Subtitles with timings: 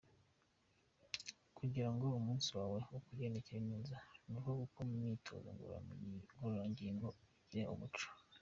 [1.57, 3.95] Kugira ngo umunsi wawe ukugendekere neza
[4.27, 8.07] ni uko gukora imyitozo ngororangingo ubigira umuco.